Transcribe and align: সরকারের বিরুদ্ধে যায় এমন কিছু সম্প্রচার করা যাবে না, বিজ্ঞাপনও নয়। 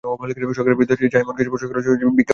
সরকারের 0.05 0.77
বিরুদ্ধে 0.79 1.09
যায় 1.13 1.23
এমন 1.23 1.35
কিছু 1.37 1.49
সম্প্রচার 1.49 1.69
করা 1.69 1.81
যাবে 1.81 1.87
না, 1.93 1.97
বিজ্ঞাপনও 1.99 2.19
নয়। 2.19 2.29